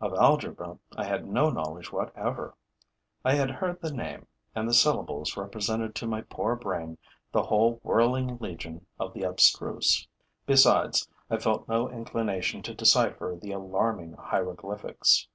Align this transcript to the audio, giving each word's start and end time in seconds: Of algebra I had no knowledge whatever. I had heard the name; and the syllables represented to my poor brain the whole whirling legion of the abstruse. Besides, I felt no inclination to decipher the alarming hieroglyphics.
Of 0.00 0.14
algebra 0.14 0.80
I 0.96 1.04
had 1.04 1.28
no 1.28 1.48
knowledge 1.48 1.92
whatever. 1.92 2.56
I 3.24 3.34
had 3.34 3.52
heard 3.52 3.80
the 3.80 3.92
name; 3.92 4.26
and 4.52 4.68
the 4.68 4.74
syllables 4.74 5.36
represented 5.36 5.94
to 5.94 6.08
my 6.08 6.22
poor 6.22 6.56
brain 6.56 6.98
the 7.30 7.44
whole 7.44 7.78
whirling 7.84 8.38
legion 8.38 8.86
of 8.98 9.12
the 9.12 9.22
abstruse. 9.22 10.08
Besides, 10.44 11.08
I 11.30 11.38
felt 11.38 11.68
no 11.68 11.88
inclination 11.88 12.62
to 12.62 12.74
decipher 12.74 13.38
the 13.40 13.52
alarming 13.52 14.14
hieroglyphics. 14.14 15.28